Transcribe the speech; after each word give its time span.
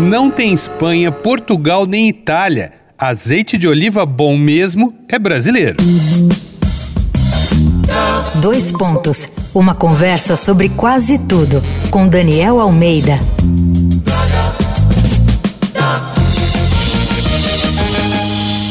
não 0.00 0.30
tem 0.30 0.52
Espanha, 0.52 1.12
Portugal 1.12 1.84
nem 1.86 2.08
Itália. 2.08 2.72
Azeite 2.98 3.58
de 3.58 3.68
oliva 3.68 4.04
bom 4.06 4.36
mesmo 4.36 4.94
é 5.08 5.18
brasileiro. 5.18 5.76
Dois 8.40 8.72
pontos. 8.72 9.38
Uma 9.54 9.74
conversa 9.74 10.36
sobre 10.36 10.70
quase 10.70 11.18
tudo 11.18 11.62
com 11.90 12.08
Daniel 12.08 12.60
Almeida. 12.60 13.20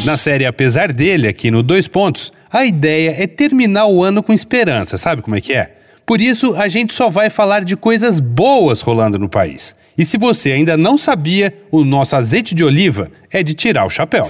Na 0.04 0.18
série 0.18 0.46
Apesar 0.46 0.92
dele, 0.92 1.28
aqui 1.28 1.52
no 1.52 1.62
Dois 1.62 1.88
Pontos, 1.88 2.32
a 2.52 2.66
ideia 2.66 3.14
é 3.18 3.28
terminar 3.28 3.86
o 3.86 4.04
ano 4.04 4.24
com 4.24 4.34
esperança, 4.34 4.98
sabe 4.98 5.22
como 5.22 5.36
é 5.36 5.42
que 5.42 5.54
é? 5.54 5.79
Por 6.10 6.22
isso, 6.22 6.56
a 6.56 6.68
gente 6.68 6.92
só 6.92 7.08
vai 7.08 7.30
falar 7.30 7.64
de 7.64 7.78
coisas 7.78 8.20
boas 8.20 8.82
rolando 8.82 9.20
no 9.20 9.30
país. 9.30 9.76
E 9.96 10.04
se 10.04 10.18
você 10.18 10.52
ainda 10.52 10.76
não 10.76 10.98
sabia, 10.98 11.56
o 11.70 11.86
nosso 11.86 12.16
azeite 12.16 12.56
de 12.56 12.64
oliva 12.64 13.12
é 13.30 13.44
de 13.44 13.54
tirar 13.54 13.86
o 13.86 13.92
chapéu. 13.92 14.28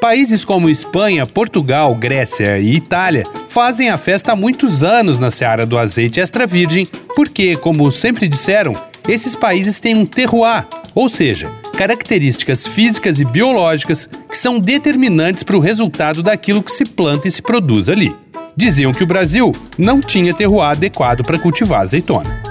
Países 0.00 0.44
como 0.44 0.68
Espanha, 0.68 1.24
Portugal, 1.26 1.94
Grécia 1.94 2.58
e 2.58 2.74
Itália 2.74 3.22
fazem 3.48 3.88
a 3.88 3.96
festa 3.96 4.32
há 4.32 4.36
muitos 4.36 4.82
anos 4.82 5.20
na 5.20 5.30
seara 5.30 5.64
do 5.64 5.78
azeite 5.78 6.18
extra 6.18 6.44
virgem, 6.44 6.84
porque, 7.14 7.56
como 7.56 7.88
sempre 7.92 8.26
disseram, 8.26 8.74
esses 9.08 9.36
países 9.36 9.78
têm 9.78 9.94
um 9.94 10.04
terroir, 10.04 10.66
ou 10.92 11.08
seja, 11.08 11.52
características 11.76 12.66
físicas 12.66 13.20
e 13.20 13.24
biológicas 13.24 14.08
que 14.28 14.36
são 14.36 14.58
determinantes 14.58 15.44
para 15.44 15.56
o 15.56 15.60
resultado 15.60 16.20
daquilo 16.20 16.64
que 16.64 16.72
se 16.72 16.84
planta 16.84 17.28
e 17.28 17.30
se 17.30 17.40
produz 17.40 17.88
ali. 17.88 18.12
Diziam 18.58 18.90
que 18.90 19.04
o 19.04 19.06
Brasil 19.06 19.52
não 19.78 20.00
tinha 20.00 20.34
terroir 20.34 20.70
adequado 20.70 21.22
para 21.22 21.38
cultivar 21.38 21.82
azeitona. 21.82 22.42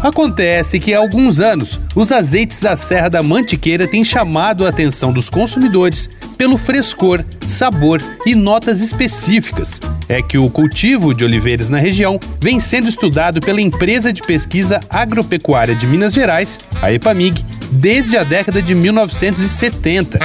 Acontece 0.00 0.78
que 0.78 0.94
há 0.94 0.98
alguns 1.00 1.40
anos, 1.40 1.80
os 1.92 2.12
azeites 2.12 2.60
da 2.60 2.76
Serra 2.76 3.08
da 3.08 3.20
Mantiqueira 3.20 3.88
têm 3.88 4.04
chamado 4.04 4.64
a 4.64 4.68
atenção 4.68 5.12
dos 5.12 5.28
consumidores 5.28 6.08
pelo 6.38 6.56
frescor, 6.56 7.24
sabor 7.48 8.00
e 8.24 8.32
notas 8.32 8.80
específicas. 8.80 9.80
É 10.08 10.22
que 10.22 10.38
o 10.38 10.48
cultivo 10.48 11.12
de 11.12 11.24
oliveiras 11.24 11.68
na 11.68 11.78
região 11.78 12.20
vem 12.40 12.60
sendo 12.60 12.88
estudado 12.88 13.40
pela 13.40 13.60
empresa 13.60 14.12
de 14.12 14.22
pesquisa 14.22 14.78
agropecuária 14.88 15.74
de 15.74 15.84
Minas 15.84 16.14
Gerais, 16.14 16.60
a 16.80 16.92
EPAMIG, 16.92 17.44
desde 17.72 18.16
a 18.16 18.22
década 18.22 18.62
de 18.62 18.72
1970. 18.72 20.20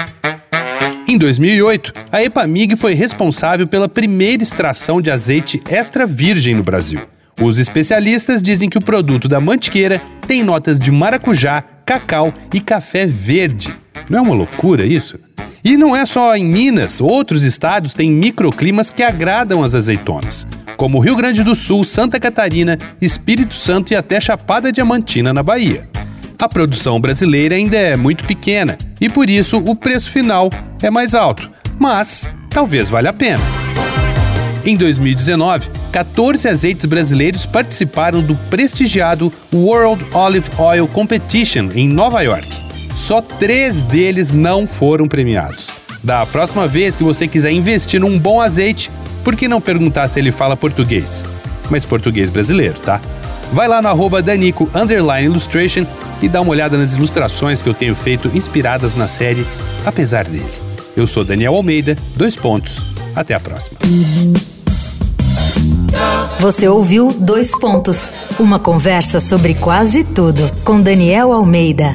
Em 1.12 1.17
2008, 1.17 1.92
a 2.09 2.23
EPAMIG 2.23 2.78
foi 2.78 2.94
responsável 2.94 3.67
pela 3.67 3.90
primeira 3.90 4.42
extração 4.42 5.02
de 5.02 5.12
azeite 5.12 5.59
extra 5.70 6.06
virgem 6.06 6.56
no 6.56 6.64
Brasil. 6.64 7.02
Os 7.42 7.59
especialistas 7.59 8.42
dizem 8.42 8.70
que 8.70 8.78
o 8.78 8.81
produto 8.81 9.28
da 9.28 9.42
mantiqueira 9.42 10.02
tem 10.26 10.42
notas 10.42 10.80
de 10.80 10.89
maracujá, 10.89 11.66
cacau 11.86 12.34
e 12.54 12.62
café 12.62 13.06
verde. 13.06 13.76
Não 14.09 14.20
é 14.20 14.22
uma 14.22 14.34
loucura 14.34 14.86
isso? 14.86 15.20
E 15.66 15.76
não 15.76 15.94
é 15.94 16.06
só 16.06 16.34
em 16.34 16.45
Minas, 16.45 17.02
outros 17.02 17.44
estados 17.44 17.94
têm 17.94 18.09
microclimas 18.09 18.89
que 18.89 19.04
agradam 19.04 19.62
as 19.62 19.76
azeitonas, 19.76 20.48
como 20.78 21.02
Rio 21.02 21.17
Grande 21.17 21.44
do 21.44 21.56
Sul, 21.56 21.84
Santa 21.84 22.22
Catarina, 22.22 22.78
Espírito 23.02 23.54
Santo 23.54 23.92
e 23.92 23.98
até 23.98 24.17
Chapada 24.22 24.72
Diamantina, 24.72 25.34
na 25.34 25.44
Bahia. 25.44 25.91
A 26.42 26.50
produção 26.50 27.00
brasileira 27.00 27.53
ainda 27.53 27.78
é 27.78 27.95
muito 27.95 28.25
pequena 28.25 28.75
e 29.00 29.08
por 29.08 29.30
isso 29.30 29.58
o 29.58 29.75
preço 29.75 30.09
final 30.09 30.50
é 30.81 30.89
mais 30.89 31.14
alto, 31.14 31.48
mas 31.78 32.28
talvez 32.50 32.89
valha 32.89 33.11
a 33.11 33.14
pena. 33.14 33.44
Em 34.66 34.75
2019, 34.75 35.70
14 35.92 36.48
azeites 36.48 36.88
brasileiros 36.88 37.45
participaram 37.45 38.23
do 38.23 38.33
prestigiado 38.50 39.31
World 39.53 40.03
Olive 40.16 40.50
Oil 40.58 40.88
Competition 40.88 41.70
em 41.75 41.88
Nova 41.88 42.23
York. 42.23 42.50
Só 42.95 43.22
três 43.22 43.83
deles 43.83 44.33
não 44.33 44.66
foram 44.66 45.08
premiados. 45.08 45.70
Da 46.04 46.26
próxima 46.26 46.67
vez 46.67 46.95
que 46.95 47.04
você 47.04 47.27
quiser 47.27 47.52
investir 47.52 47.99
num 47.99 48.17
bom 48.17 48.42
azeite, 48.42 48.89
por 49.23 49.36
que 49.36 49.48
não 49.48 49.61
perguntar 49.61 50.08
se 50.08 50.17
ele 50.17 50.32
fala 50.32 50.58
português? 50.58 51.23
Mas 51.70 51.86
português 51.86 52.32
brasileiro, 52.32 52.80
tá? 52.80 52.99
Vai 53.54 53.67
lá 53.67 53.82
no 53.82 53.89
arroba 53.89 54.21
Danico 54.21 54.71
Illustration 55.21 55.86
e 56.21 56.30
dá 56.30 56.42
uma 56.42 56.52
olhada 56.52 56.77
nas 56.77 56.93
ilustrações 56.93 57.61
que 57.61 57.70
eu 57.70 57.73
tenho 57.73 57.95
feito 57.95 58.30
inspiradas 58.33 58.95
na 58.95 59.08
série 59.08 59.45
Apesar 59.86 60.26
dele. 60.26 60.45
Eu 60.95 61.08
sou 61.08 61.23
Daniel 61.23 61.55
Almeida, 61.55 61.98
dois 62.15 62.36
pontos. 62.36 62.86
Até 63.15 63.33
a 63.33 63.39
próxima. 63.39 63.77
Você 66.39 66.67
ouviu 66.67 67.11
Dois 67.11 67.52
Pontos 67.59 68.09
uma 68.39 68.58
conversa 68.58 69.20
sobre 69.20 69.54
quase 69.54 70.04
tudo 70.04 70.49
com 70.64 70.82
Daniel 70.82 71.32
Almeida. 71.33 71.93